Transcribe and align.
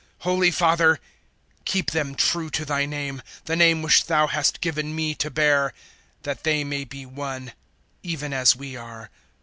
"Holy 0.21 0.49
Father, 0.49 0.99
keep 1.63 1.91
them 1.91 2.15
true 2.15 2.49
to 2.49 2.65
Thy 2.65 2.87
name 2.87 3.21
the 3.45 3.55
name 3.55 3.83
which 3.83 4.07
Thou 4.07 4.25
hast 4.25 4.59
given 4.59 4.95
me 4.95 5.13
to 5.13 5.29
bear 5.29 5.73
that 6.23 6.41
they 6.41 6.63
may 6.63 6.83
be 6.83 7.05
one, 7.05 7.53
even 8.01 8.33
as 8.33 8.55
we 8.55 8.75
are. 8.75 9.11